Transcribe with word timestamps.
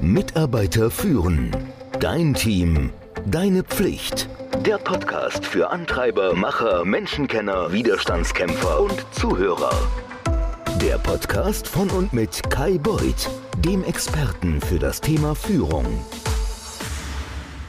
Mitarbeiter 0.00 0.92
führen. 0.92 1.50
Dein 1.98 2.32
Team. 2.32 2.90
Deine 3.26 3.64
Pflicht. 3.64 4.28
Der 4.64 4.78
Podcast 4.78 5.44
für 5.44 5.70
Antreiber, 5.70 6.34
Macher, 6.34 6.84
Menschenkenner, 6.84 7.72
Widerstandskämpfer 7.72 8.80
und 8.80 9.04
Zuhörer. 9.10 9.72
Der 10.80 10.98
Podcast 10.98 11.66
von 11.66 11.90
und 11.90 12.12
mit 12.12 12.48
Kai 12.48 12.78
Beuth, 12.78 13.28
dem 13.58 13.82
Experten 13.82 14.60
für 14.60 14.78
das 14.78 15.00
Thema 15.00 15.34
Führung. 15.34 15.86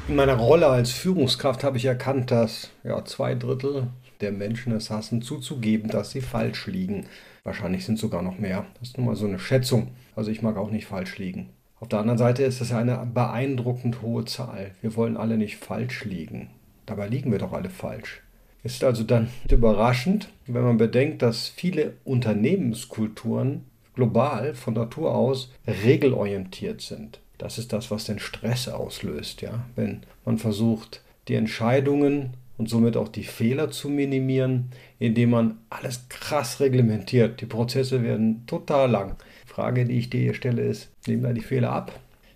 In 0.07 0.15
meiner 0.15 0.35
Rolle 0.35 0.67
als 0.67 0.91
Führungskraft 0.91 1.63
habe 1.63 1.77
ich 1.77 1.85
erkannt, 1.85 2.29
dass 2.29 2.69
ja, 2.83 3.03
zwei 3.05 3.33
Drittel 3.33 3.87
der 4.21 4.31
Menschen 4.31 4.73
es 4.73 4.91
hassen, 4.91 5.23
zuzugeben, 5.23 5.89
dass 5.89 6.11
sie 6.11 6.21
falsch 6.21 6.67
liegen. 6.67 7.07
Wahrscheinlich 7.43 7.85
sind 7.85 7.97
sogar 7.97 8.21
noch 8.21 8.37
mehr. 8.37 8.67
Das 8.79 8.89
ist 8.89 8.97
nun 8.99 9.07
mal 9.07 9.15
so 9.15 9.25
eine 9.25 9.39
Schätzung. 9.39 9.95
Also 10.15 10.29
ich 10.29 10.43
mag 10.43 10.57
auch 10.57 10.69
nicht 10.69 10.85
falsch 10.85 11.17
liegen. 11.17 11.49
Auf 11.79 11.87
der 11.87 11.99
anderen 11.99 12.17
Seite 12.17 12.43
ist 12.43 12.59
es 12.59 12.73
eine 12.73 12.97
beeindruckend 13.13 14.01
hohe 14.01 14.25
Zahl. 14.25 14.71
Wir 14.81 14.95
wollen 14.95 15.15
alle 15.15 15.37
nicht 15.37 15.57
falsch 15.57 16.03
liegen. 16.03 16.49
Dabei 16.85 17.07
liegen 17.07 17.31
wir 17.31 17.39
doch 17.39 17.53
alle 17.53 17.69
falsch. 17.69 18.21
Es 18.63 18.73
ist 18.73 18.83
also 18.83 19.03
dann 19.03 19.29
überraschend, 19.49 20.29
wenn 20.47 20.63
man 20.63 20.77
bedenkt, 20.77 21.21
dass 21.21 21.47
viele 21.47 21.93
Unternehmenskulturen 22.03 23.63
global 23.95 24.53
von 24.55 24.73
Natur 24.73 25.15
aus 25.15 25.51
regelorientiert 25.67 26.81
sind. 26.81 27.19
Das 27.37 27.57
ist 27.57 27.71
das, 27.71 27.89
was 27.89 28.05
den 28.05 28.19
Stress 28.19 28.67
auslöst, 28.67 29.41
ja. 29.41 29.65
Wenn 29.75 30.01
man 30.25 30.37
versucht, 30.37 31.01
die 31.29 31.35
Entscheidungen 31.35 32.31
und 32.57 32.67
somit 32.67 32.97
auch 32.97 33.07
die 33.07 33.23
Fehler 33.23 33.71
zu 33.71 33.87
minimieren, 33.87 34.71
indem 34.99 35.29
man 35.29 35.57
alles 35.69 36.09
krass 36.09 36.59
reglementiert. 36.59 37.39
Die 37.39 37.45
Prozesse 37.45 38.03
werden 38.03 38.45
total 38.47 38.91
lang. 38.91 39.15
Die 39.59 39.63
Frage, 39.63 39.83
die 39.83 39.97
ich 39.97 40.09
dir 40.09 40.21
hier 40.21 40.33
stelle, 40.35 40.61
ist, 40.61 40.89
nehmen 41.05 41.21
da 41.21 41.33
die 41.33 41.41
Fehler 41.41 41.73
ab? 41.73 41.91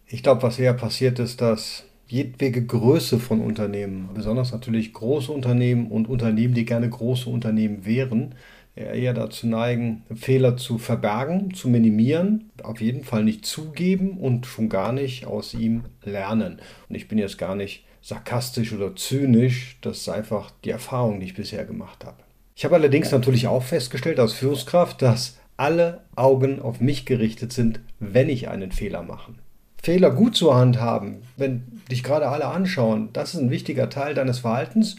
Ich 0.08 0.24
glaube, 0.24 0.44
was 0.44 0.60
eher 0.60 0.74
passiert 0.74 1.20
ist, 1.20 1.40
dass 1.40 1.86
jedwege 2.06 2.66
Größe 2.66 3.18
von 3.18 3.40
Unternehmen, 3.40 4.10
besonders 4.14 4.52
natürlich 4.52 4.92
große 4.92 5.32
Unternehmen 5.32 5.88
und 5.88 6.10
Unternehmen, 6.10 6.54
die 6.54 6.66
gerne 6.66 6.90
große 6.90 7.30
Unternehmen 7.30 7.86
wären, 7.86 8.36
eher 8.76 9.14
dazu 9.14 9.48
neigen, 9.48 10.04
Fehler 10.14 10.58
zu 10.58 10.78
verbergen, 10.78 11.54
zu 11.54 11.70
minimieren, 11.70 12.52
auf 12.62 12.82
jeden 12.82 13.06
Fall 13.06 13.24
nicht 13.24 13.46
zugeben 13.46 14.18
und 14.18 14.46
schon 14.46 14.68
gar 14.68 14.92
nicht 14.92 15.26
aus 15.26 15.54
ihm 15.54 15.86
lernen. 16.04 16.60
Und 16.90 16.96
ich 16.96 17.08
bin 17.08 17.18
jetzt 17.18 17.38
gar 17.38 17.56
nicht 17.56 17.86
sarkastisch 18.02 18.74
oder 18.74 18.98
zynisch, 18.98 19.78
das 19.80 20.00
ist 20.00 20.10
einfach 20.10 20.52
die 20.66 20.72
Erfahrung, 20.72 21.22
die 21.22 21.28
ich 21.28 21.36
bisher 21.36 21.64
gemacht 21.64 22.04
habe. 22.04 22.18
Ich 22.54 22.66
habe 22.66 22.76
allerdings 22.76 23.12
natürlich 23.12 23.48
auch 23.48 23.64
festgestellt 23.64 24.20
als 24.20 24.34
Führungskraft, 24.34 25.02
dass 25.02 25.38
alle 25.58 26.02
Augen 26.16 26.62
auf 26.62 26.80
mich 26.80 27.06
gerichtet 27.06 27.54
sind, 27.54 27.80
wenn 28.00 28.30
ich 28.30 28.50
einen 28.50 28.72
Fehler 28.72 29.04
mache. 29.04 29.34
Fehler 29.82 30.12
gut 30.12 30.36
zu 30.36 30.56
handhaben, 30.56 31.18
wenn 31.36 31.64
dich 31.92 32.04
gerade 32.04 32.30
alle 32.30 32.46
anschauen, 32.46 33.10
das 33.14 33.34
ist 33.34 33.42
ein 33.42 33.52
wichtiger 33.52 33.90
Teil 33.90 34.14
deines 34.14 34.40
Verhaltens 34.40 34.96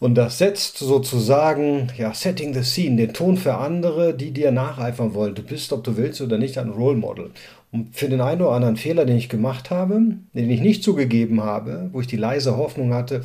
und 0.00 0.16
das 0.16 0.38
setzt 0.38 0.78
sozusagen, 0.78 1.88
ja, 1.96 2.12
setting 2.12 2.52
the 2.52 2.62
scene, 2.62 2.96
den 2.96 3.14
Ton 3.14 3.36
für 3.36 3.54
andere, 3.54 4.12
die 4.12 4.32
dir 4.32 4.50
nacheifern 4.50 5.14
wollen. 5.14 5.34
Du 5.34 5.42
bist, 5.42 5.72
ob 5.72 5.84
du 5.84 5.96
willst 5.96 6.20
oder 6.20 6.36
nicht, 6.36 6.58
ein 6.58 6.70
Role 6.70 6.96
Model. 6.96 7.30
Und 7.70 7.96
für 7.96 8.08
den 8.08 8.20
einen 8.20 8.42
oder 8.42 8.52
anderen 8.52 8.76
Fehler, 8.76 9.04
den 9.04 9.16
ich 9.16 9.28
gemacht 9.28 9.70
habe, 9.70 10.00
den 10.34 10.50
ich 10.50 10.60
nicht 10.60 10.82
zugegeben 10.82 11.42
habe, 11.42 11.90
wo 11.92 12.00
ich 12.00 12.06
die 12.06 12.16
leise 12.16 12.56
Hoffnung 12.56 12.92
hatte, 12.92 13.22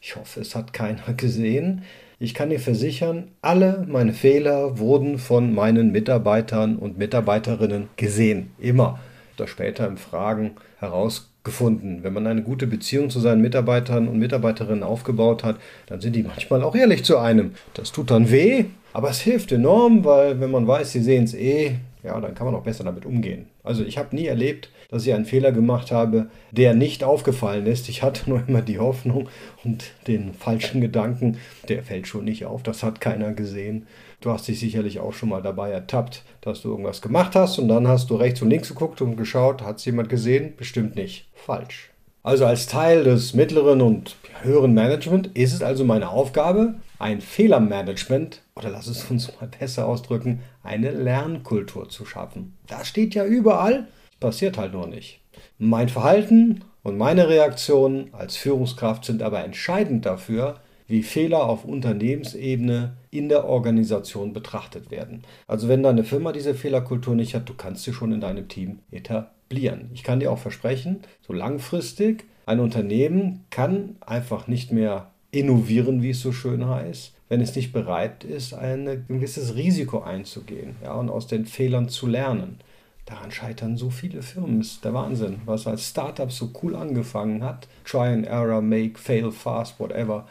ich 0.00 0.16
hoffe, 0.16 0.40
es 0.40 0.54
hat 0.54 0.72
keiner 0.72 1.12
gesehen. 1.16 1.82
Ich 2.20 2.34
kann 2.34 2.50
dir 2.50 2.58
versichern, 2.58 3.28
alle 3.42 3.86
meine 3.88 4.12
Fehler 4.12 4.78
wurden 4.78 5.18
von 5.18 5.54
meinen 5.54 5.92
Mitarbeitern 5.92 6.76
und 6.76 6.98
Mitarbeiterinnen 6.98 7.88
gesehen. 7.96 8.50
Immer. 8.58 8.98
Oder 9.36 9.46
später 9.46 9.86
im 9.86 9.96
Fragen 9.96 10.52
heraus 10.80 11.30
gefunden. 11.44 12.00
Wenn 12.02 12.12
man 12.12 12.26
eine 12.26 12.42
gute 12.42 12.66
Beziehung 12.66 13.08
zu 13.08 13.20
seinen 13.20 13.40
Mitarbeitern 13.40 14.08
und 14.08 14.18
Mitarbeiterinnen 14.18 14.82
aufgebaut 14.82 15.44
hat, 15.44 15.56
dann 15.86 16.00
sind 16.00 16.16
die 16.16 16.24
manchmal 16.24 16.62
auch 16.62 16.74
ehrlich 16.74 17.04
zu 17.04 17.18
einem. 17.18 17.52
Das 17.74 17.92
tut 17.92 18.10
dann 18.10 18.30
weh, 18.30 18.64
aber 18.92 19.10
es 19.10 19.20
hilft 19.20 19.52
enorm, 19.52 20.04
weil 20.04 20.40
wenn 20.40 20.50
man 20.50 20.66
weiß, 20.66 20.90
sie 20.90 21.02
sehen 21.02 21.24
es 21.24 21.34
eh, 21.34 21.76
ja, 22.02 22.20
dann 22.20 22.34
kann 22.34 22.46
man 22.46 22.54
auch 22.54 22.64
besser 22.64 22.84
damit 22.84 23.06
umgehen. 23.06 23.46
Also 23.62 23.84
ich 23.84 23.96
habe 23.96 24.14
nie 24.14 24.26
erlebt, 24.26 24.70
dass 24.88 25.06
ich 25.06 25.12
einen 25.12 25.26
Fehler 25.26 25.52
gemacht 25.52 25.90
habe, 25.90 26.30
der 26.50 26.74
nicht 26.74 27.04
aufgefallen 27.04 27.66
ist. 27.66 27.88
Ich 27.88 28.02
hatte 28.02 28.28
nur 28.28 28.42
immer 28.48 28.62
die 28.62 28.78
Hoffnung 28.78 29.28
und 29.62 29.92
den 30.06 30.32
falschen 30.32 30.80
Gedanken, 30.80 31.38
der 31.68 31.82
fällt 31.82 32.06
schon 32.06 32.24
nicht 32.24 32.46
auf, 32.46 32.62
das 32.62 32.82
hat 32.82 33.00
keiner 33.00 33.32
gesehen. 33.32 33.86
Du 34.20 34.30
hast 34.30 34.48
dich 34.48 34.58
sicherlich 34.58 34.98
auch 34.98 35.12
schon 35.12 35.28
mal 35.28 35.42
dabei 35.42 35.70
ertappt, 35.70 36.24
dass 36.40 36.62
du 36.62 36.70
irgendwas 36.70 37.02
gemacht 37.02 37.36
hast 37.36 37.58
und 37.58 37.68
dann 37.68 37.86
hast 37.86 38.10
du 38.10 38.16
rechts 38.16 38.42
und 38.42 38.50
links 38.50 38.68
geguckt 38.68 39.00
und 39.02 39.16
geschaut, 39.16 39.62
hat 39.62 39.76
es 39.76 39.84
jemand 39.84 40.08
gesehen? 40.08 40.54
Bestimmt 40.56 40.96
nicht. 40.96 41.28
Falsch. 41.34 41.90
Also 42.22 42.46
als 42.46 42.66
Teil 42.66 43.04
des 43.04 43.32
mittleren 43.32 43.80
und 43.80 44.16
höheren 44.42 44.74
Management 44.74 45.28
ist 45.34 45.52
es 45.52 45.62
also 45.62 45.84
meine 45.84 46.08
Aufgabe, 46.08 46.74
ein 46.98 47.20
Fehlermanagement 47.20 48.42
oder 48.56 48.70
lass 48.70 48.88
es 48.88 49.08
uns 49.10 49.32
mal 49.40 49.48
besser 49.48 49.86
ausdrücken, 49.86 50.40
eine 50.62 50.90
Lernkultur 50.90 51.88
zu 51.88 52.04
schaffen. 52.04 52.56
Das 52.66 52.88
steht 52.88 53.14
ja 53.14 53.24
überall, 53.24 53.86
passiert 54.20 54.58
halt 54.58 54.72
nur 54.72 54.86
nicht. 54.86 55.20
Mein 55.58 55.88
Verhalten 55.88 56.64
und 56.82 56.98
meine 56.98 57.28
Reaktionen 57.28 58.12
als 58.12 58.36
Führungskraft 58.36 59.04
sind 59.04 59.22
aber 59.22 59.44
entscheidend 59.44 60.06
dafür, 60.06 60.56
wie 60.86 61.02
Fehler 61.02 61.44
auf 61.44 61.64
Unternehmensebene 61.64 62.96
in 63.10 63.28
der 63.28 63.44
Organisation 63.44 64.32
betrachtet 64.32 64.90
werden. 64.90 65.22
Also 65.46 65.68
wenn 65.68 65.82
deine 65.82 66.02
Firma 66.02 66.32
diese 66.32 66.54
Fehlerkultur 66.54 67.14
nicht 67.14 67.34
hat, 67.34 67.48
du 67.48 67.54
kannst 67.54 67.84
sie 67.84 67.92
schon 67.92 68.12
in 68.12 68.22
deinem 68.22 68.48
Team 68.48 68.78
etablieren. 68.90 69.90
Ich 69.92 70.02
kann 70.02 70.18
dir 70.18 70.32
auch 70.32 70.38
versprechen, 70.38 71.00
so 71.20 71.34
langfristig, 71.34 72.24
ein 72.46 72.60
Unternehmen 72.60 73.44
kann 73.50 73.96
einfach 74.00 74.48
nicht 74.48 74.72
mehr 74.72 75.10
innovieren, 75.30 76.02
wie 76.02 76.10
es 76.10 76.22
so 76.22 76.32
schön 76.32 76.66
heißt, 76.66 77.12
wenn 77.28 77.42
es 77.42 77.54
nicht 77.54 77.74
bereit 77.74 78.24
ist, 78.24 78.54
ein 78.54 79.04
gewisses 79.06 79.54
Risiko 79.54 80.00
einzugehen 80.00 80.76
ja, 80.82 80.94
und 80.94 81.10
aus 81.10 81.26
den 81.26 81.44
Fehlern 81.44 81.90
zu 81.90 82.06
lernen. 82.06 82.60
Daran 83.08 83.30
scheitern 83.30 83.76
so 83.76 83.88
viele 83.88 84.20
Firmen. 84.22 84.58
Das 84.58 84.68
ist 84.68 84.84
der 84.84 84.92
Wahnsinn, 84.92 85.40
was 85.46 85.66
als 85.66 85.88
Startup 85.88 86.30
so 86.30 86.50
cool 86.62 86.76
angefangen 86.76 87.42
hat. 87.42 87.66
Try 87.84 88.08
and 88.08 88.26
error, 88.26 88.60
make, 88.60 88.98
fail 88.98 89.30
fast, 89.30 89.80
whatever 89.80 90.26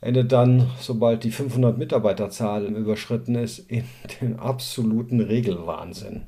endet 0.00 0.32
dann, 0.32 0.70
sobald 0.80 1.24
die 1.24 1.30
500 1.30 1.76
Mitarbeiterzahl 1.76 2.64
überschritten 2.66 3.34
ist, 3.34 3.58
in 3.58 3.84
den 4.20 4.38
absoluten 4.38 5.20
Regelwahnsinn. 5.20 6.22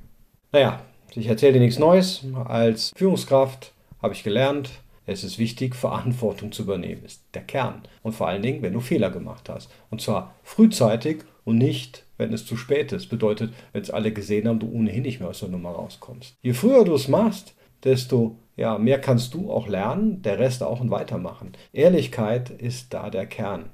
Naja, 0.53 0.81
ich 1.15 1.27
erzähle 1.27 1.55
dir 1.55 1.61
nichts 1.61 1.79
Neues. 1.79 2.25
Als 2.45 2.93
Führungskraft 2.97 3.73
habe 4.03 4.15
ich 4.15 4.25
gelernt, 4.25 4.71
es 5.07 5.25
ist 5.25 5.39
wichtig, 5.39 5.75
Verantwortung 5.75 6.53
zu 6.53 6.63
übernehmen. 6.63 7.05
Ist 7.05 7.23
der 7.35 7.43
Kern. 7.43 7.83
Und 8.03 8.15
vor 8.15 8.29
allen 8.29 8.43
Dingen, 8.43 8.63
wenn 8.63 8.73
du 8.73 8.81
Fehler 8.81 9.11
gemacht 9.11 9.49
hast. 9.49 9.71
Und 9.91 10.01
zwar 10.01 10.35
frühzeitig 10.43 11.25
und 11.51 11.59
nicht, 11.59 12.05
wenn 12.17 12.33
es 12.33 12.47
zu 12.47 12.57
spät 12.57 12.93
ist. 12.93 13.09
Bedeutet, 13.09 13.53
wenn 13.73 13.83
es 13.83 13.91
alle 13.91 14.13
gesehen 14.13 14.49
haben, 14.49 14.59
du 14.59 14.71
ohnehin 14.71 15.03
nicht 15.03 15.21
mehr 15.21 15.29
aus 15.29 15.41
der 15.41 15.49
Nummer 15.49 15.71
rauskommst. 15.71 16.37
Je 16.43 16.53
früher 16.53 16.85
du 16.85 16.95
es 16.95 17.09
machst, 17.09 17.55
desto 17.85 18.37
ja, 18.57 18.77
mehr 18.79 19.01
kannst 19.01 19.33
du 19.35 19.51
auch 19.51 19.69
lernen, 19.69 20.21
der 20.23 20.39
Rest 20.39 20.63
auch 20.63 20.81
und 20.81 20.91
weitermachen. 20.91 21.53
Ehrlichkeit 21.73 22.51
ist 22.51 22.93
da 22.93 23.09
der 23.09 23.27
Kern. 23.27 23.71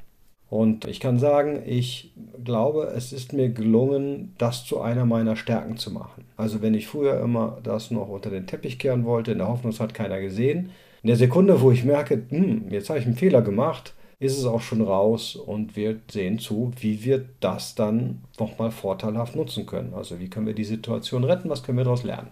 Und 0.48 0.86
ich 0.86 1.00
kann 1.00 1.18
sagen, 1.18 1.64
ich 1.66 2.12
glaube, 2.44 2.92
es 2.96 3.12
ist 3.12 3.32
mir 3.32 3.48
gelungen, 3.48 4.34
das 4.38 4.64
zu 4.64 4.80
einer 4.80 5.04
meiner 5.04 5.34
Stärken 5.34 5.76
zu 5.76 5.90
machen. 5.90 6.24
Also 6.36 6.62
wenn 6.62 6.74
ich 6.74 6.86
früher 6.86 7.20
immer 7.20 7.58
das 7.64 7.90
noch 7.90 8.08
unter 8.08 8.30
den 8.30 8.46
Teppich 8.46 8.78
kehren 8.78 9.04
wollte, 9.04 9.32
in 9.32 9.38
der 9.38 9.48
Hoffnung, 9.48 9.72
es 9.72 9.80
hat 9.80 9.92
keiner 9.92 10.20
gesehen, 10.20 10.70
in 11.02 11.08
der 11.08 11.16
Sekunde, 11.16 11.60
wo 11.60 11.72
ich 11.72 11.84
merke, 11.84 12.22
hm, 12.28 12.70
jetzt 12.70 12.88
habe 12.88 13.00
ich 13.00 13.06
einen 13.06 13.16
Fehler 13.16 13.42
gemacht, 13.42 13.92
ist 14.18 14.38
es 14.38 14.46
auch 14.46 14.62
schon 14.62 14.80
raus 14.80 15.36
und 15.36 15.76
wir 15.76 16.00
sehen 16.10 16.38
zu, 16.38 16.72
wie 16.80 17.04
wir 17.04 17.26
das 17.40 17.74
dann 17.74 18.22
nochmal 18.38 18.70
vorteilhaft 18.70 19.36
nutzen 19.36 19.66
können. 19.66 19.92
Also 19.94 20.18
wie 20.20 20.30
können 20.30 20.46
wir 20.46 20.54
die 20.54 20.64
Situation 20.64 21.24
retten, 21.24 21.50
was 21.50 21.62
können 21.62 21.78
wir 21.78 21.84
daraus 21.84 22.02
lernen. 22.02 22.28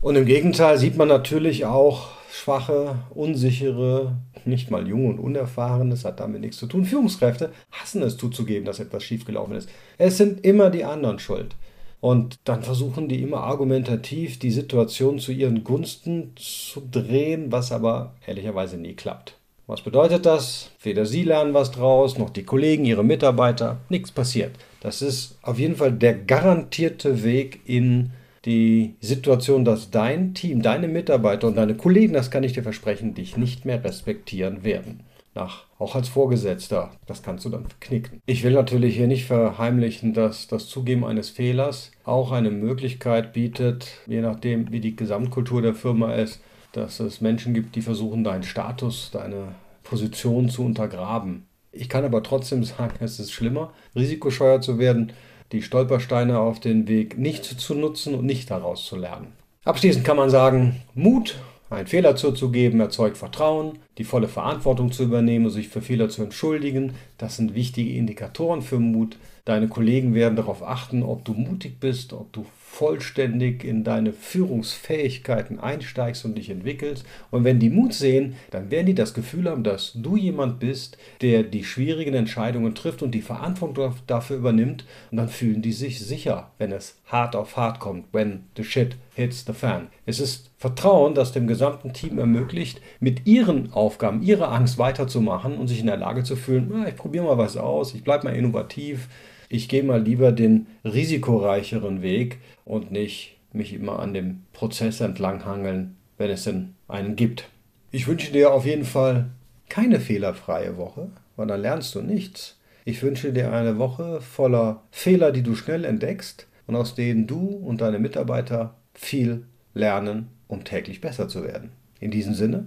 Und 0.00 0.16
im 0.16 0.26
Gegenteil 0.26 0.78
sieht 0.78 0.96
man 0.96 1.08
natürlich 1.08 1.64
auch 1.64 2.08
schwache, 2.30 2.96
unsichere, 3.10 4.16
nicht 4.44 4.70
mal 4.70 4.86
junge 4.86 5.08
und 5.08 5.18
unerfahrene, 5.18 5.90
das 5.90 6.04
hat 6.04 6.20
damit 6.20 6.40
nichts 6.40 6.58
zu 6.58 6.66
tun. 6.66 6.84
Führungskräfte 6.84 7.52
hassen 7.72 8.02
es 8.02 8.16
zuzugeben, 8.16 8.64
dass 8.64 8.80
etwas 8.80 9.02
schiefgelaufen 9.02 9.56
ist. 9.56 9.68
Es 9.96 10.16
sind 10.16 10.44
immer 10.44 10.70
die 10.70 10.84
anderen 10.84 11.18
schuld. 11.18 11.56
Und 12.00 12.38
dann 12.44 12.62
versuchen 12.62 13.08
die 13.08 13.22
immer 13.22 13.38
argumentativ 13.38 14.38
die 14.38 14.52
Situation 14.52 15.18
zu 15.18 15.32
ihren 15.32 15.64
Gunsten 15.64 16.32
zu 16.36 16.80
drehen, 16.88 17.50
was 17.50 17.72
aber 17.72 18.14
ehrlicherweise 18.24 18.76
nie 18.76 18.94
klappt. 18.94 19.37
Was 19.68 19.82
bedeutet 19.82 20.24
das? 20.24 20.70
Weder 20.82 21.04
Sie 21.04 21.24
lernen 21.24 21.52
was 21.52 21.70
draus, 21.70 22.16
noch 22.16 22.30
die 22.30 22.42
Kollegen, 22.42 22.86
Ihre 22.86 23.04
Mitarbeiter. 23.04 23.76
Nichts 23.90 24.10
passiert. 24.10 24.52
Das 24.80 25.02
ist 25.02 25.36
auf 25.42 25.58
jeden 25.58 25.76
Fall 25.76 25.92
der 25.92 26.14
garantierte 26.14 27.22
Weg 27.22 27.60
in 27.66 28.12
die 28.46 28.94
Situation, 29.02 29.66
dass 29.66 29.90
dein 29.90 30.32
Team, 30.32 30.62
deine 30.62 30.88
Mitarbeiter 30.88 31.48
und 31.48 31.56
deine 31.56 31.74
Kollegen, 31.74 32.14
das 32.14 32.30
kann 32.30 32.44
ich 32.44 32.54
dir 32.54 32.62
versprechen, 32.62 33.12
dich 33.12 33.36
nicht 33.36 33.66
mehr 33.66 33.84
respektieren 33.84 34.64
werden. 34.64 35.00
Nach, 35.34 35.64
auch 35.78 35.94
als 35.94 36.08
Vorgesetzter, 36.08 36.92
das 37.04 37.22
kannst 37.22 37.44
du 37.44 37.50
dann 37.50 37.66
knicken. 37.78 38.22
Ich 38.24 38.44
will 38.44 38.54
natürlich 38.54 38.96
hier 38.96 39.06
nicht 39.06 39.26
verheimlichen, 39.26 40.14
dass 40.14 40.46
das 40.46 40.66
Zugeben 40.68 41.04
eines 41.04 41.28
Fehlers 41.28 41.92
auch 42.04 42.32
eine 42.32 42.50
Möglichkeit 42.50 43.34
bietet, 43.34 43.88
je 44.06 44.22
nachdem, 44.22 44.72
wie 44.72 44.80
die 44.80 44.96
Gesamtkultur 44.96 45.60
der 45.60 45.74
Firma 45.74 46.14
ist, 46.14 46.40
dass 46.72 47.00
es 47.00 47.20
Menschen 47.20 47.54
gibt, 47.54 47.76
die 47.76 47.82
versuchen, 47.82 48.24
deinen 48.24 48.42
Status, 48.42 49.10
deine 49.12 49.54
Position 49.82 50.48
zu 50.48 50.64
untergraben. 50.64 51.46
Ich 51.72 51.88
kann 51.88 52.04
aber 52.04 52.22
trotzdem 52.22 52.64
sagen, 52.64 52.96
es 53.00 53.18
ist 53.18 53.32
schlimmer, 53.32 53.72
risikoscheuer 53.94 54.60
zu 54.60 54.78
werden, 54.78 55.12
die 55.52 55.62
Stolpersteine 55.62 56.38
auf 56.38 56.60
den 56.60 56.88
Weg 56.88 57.16
nicht 57.16 57.44
zu 57.44 57.74
nutzen 57.74 58.14
und 58.14 58.26
nicht 58.26 58.50
daraus 58.50 58.84
zu 58.84 58.96
lernen. 58.96 59.32
Abschließend 59.64 60.04
kann 60.04 60.16
man 60.16 60.30
sagen, 60.30 60.82
Mut, 60.94 61.36
einen 61.70 61.86
Fehler 61.86 62.16
zuzugeben, 62.16 62.80
erzeugt 62.80 63.18
Vertrauen, 63.18 63.78
die 63.98 64.04
volle 64.04 64.28
Verantwortung 64.28 64.92
zu 64.92 65.02
übernehmen 65.02 65.46
und 65.46 65.50
sich 65.50 65.68
für 65.68 65.82
Fehler 65.82 66.08
zu 66.08 66.22
entschuldigen. 66.22 66.94
Das 67.18 67.36
sind 67.36 67.54
wichtige 67.54 67.92
Indikatoren 67.94 68.62
für 68.62 68.78
Mut. 68.78 69.16
Deine 69.44 69.68
Kollegen 69.68 70.14
werden 70.14 70.36
darauf 70.36 70.62
achten, 70.62 71.02
ob 71.02 71.24
du 71.24 71.32
mutig 71.32 71.80
bist, 71.80 72.12
ob 72.12 72.32
du 72.32 72.44
vollständig 72.58 73.64
in 73.64 73.82
deine 73.82 74.12
Führungsfähigkeiten 74.12 75.58
einsteigst 75.58 76.24
und 76.26 76.36
dich 76.36 76.50
entwickelst. 76.50 77.06
Und 77.30 77.44
wenn 77.44 77.58
die 77.58 77.70
Mut 77.70 77.94
sehen, 77.94 78.36
dann 78.50 78.70
werden 78.70 78.86
die 78.86 78.94
das 78.94 79.14
Gefühl 79.14 79.48
haben, 79.48 79.64
dass 79.64 79.92
du 79.94 80.16
jemand 80.16 80.60
bist, 80.60 80.98
der 81.22 81.44
die 81.44 81.64
schwierigen 81.64 82.14
Entscheidungen 82.14 82.74
trifft 82.74 83.02
und 83.02 83.12
die 83.12 83.22
Verantwortung 83.22 83.94
dafür 84.06 84.36
übernimmt. 84.36 84.84
Und 85.10 85.16
dann 85.16 85.30
fühlen 85.30 85.62
die 85.62 85.72
sich 85.72 85.98
sicher, 85.98 86.50
wenn 86.58 86.70
es 86.70 86.98
hart 87.06 87.34
auf 87.34 87.56
hart 87.56 87.80
kommt, 87.80 88.04
when 88.12 88.44
the 88.54 88.64
shit 88.64 88.96
hits 89.14 89.44
the 89.46 89.54
fan. 89.54 89.88
Es 90.04 90.20
ist 90.20 90.50
Vertrauen, 90.58 91.14
das 91.14 91.32
dem 91.32 91.46
gesamten 91.46 91.92
Team 91.92 92.18
ermöglicht, 92.18 92.80
mit 93.00 93.26
ihren 93.26 93.72
Aufgaben, 93.72 93.87
ihrer 94.22 94.52
Angst 94.52 94.78
weiterzumachen 94.78 95.56
und 95.56 95.68
sich 95.68 95.80
in 95.80 95.86
der 95.86 95.96
Lage 95.96 96.24
zu 96.24 96.36
fühlen, 96.36 96.70
na, 96.70 96.88
ich 96.88 96.96
probiere 96.96 97.24
mal 97.24 97.38
was 97.38 97.56
aus, 97.56 97.94
ich 97.94 98.04
bleibe 98.04 98.24
mal 98.24 98.36
innovativ, 98.36 99.08
ich 99.48 99.68
gehe 99.68 99.82
mal 99.82 100.02
lieber 100.02 100.32
den 100.32 100.66
risikoreicheren 100.84 102.02
Weg 102.02 102.38
und 102.64 102.90
nicht 102.90 103.36
mich 103.52 103.72
immer 103.72 103.98
an 103.98 104.14
dem 104.14 104.42
Prozess 104.52 105.00
entlanghangeln, 105.00 105.96
wenn 106.18 106.30
es 106.30 106.44
denn 106.44 106.74
einen 106.86 107.16
gibt. 107.16 107.48
Ich 107.90 108.06
wünsche 108.06 108.32
dir 108.32 108.52
auf 108.52 108.66
jeden 108.66 108.84
Fall 108.84 109.30
keine 109.68 110.00
fehlerfreie 110.00 110.76
Woche, 110.76 111.10
weil 111.36 111.46
dann 111.46 111.62
lernst 111.62 111.94
du 111.94 112.02
nichts. 112.02 112.58
Ich 112.84 113.02
wünsche 113.02 113.32
dir 113.32 113.52
eine 113.52 113.78
Woche 113.78 114.20
voller 114.20 114.82
Fehler, 114.90 115.32
die 115.32 115.42
du 115.42 115.54
schnell 115.54 115.84
entdeckst 115.84 116.46
und 116.66 116.76
aus 116.76 116.94
denen 116.94 117.26
du 117.26 117.38
und 117.38 117.80
deine 117.80 117.98
Mitarbeiter 117.98 118.74
viel 118.94 119.44
lernen, 119.74 120.28
um 120.48 120.64
täglich 120.64 121.00
besser 121.00 121.28
zu 121.28 121.44
werden. 121.44 121.70
In 122.00 122.10
diesem 122.10 122.34
Sinne, 122.34 122.66